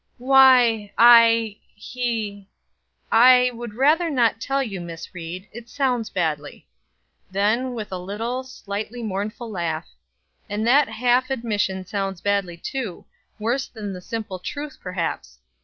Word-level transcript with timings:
"Why 0.17 0.91
I 0.97 1.59
he 1.75 2.47
I 3.11 3.51
would 3.53 3.75
rather 3.75 4.09
not 4.09 4.41
tell 4.41 4.63
you, 4.63 4.81
Miss 4.81 5.13
Ried, 5.13 5.47
it 5.51 5.69
sounds 5.69 6.09
badly." 6.09 6.65
Then, 7.29 7.75
with 7.75 7.91
a 7.91 7.99
little, 7.99 8.41
slightly 8.43 9.03
mournful 9.03 9.51
laugh 9.51 9.87
"And 10.49 10.65
that 10.65 10.87
half 10.89 11.29
admission 11.29 11.85
sounds 11.85 12.19
badly, 12.19 12.57
too; 12.57 13.05
worse 13.37 13.67
than 13.67 13.93
the 13.93 14.01
simple 14.01 14.39
truth, 14.39 14.79
perhaps. 14.81 15.37